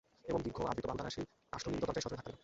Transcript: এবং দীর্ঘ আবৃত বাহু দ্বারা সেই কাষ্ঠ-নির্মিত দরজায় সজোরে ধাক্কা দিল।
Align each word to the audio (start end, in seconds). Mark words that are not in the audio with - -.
এবং 0.29 0.39
দীর্ঘ 0.45 0.57
আবৃত 0.71 0.85
বাহু 0.89 0.97
দ্বারা 0.99 1.13
সেই 1.15 1.25
কাষ্ঠ-নির্মিত 1.51 1.83
দরজায় 1.87 2.03
সজোরে 2.03 2.17
ধাক্কা 2.19 2.31
দিল। 2.31 2.39